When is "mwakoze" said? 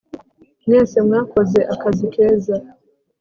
1.07-1.59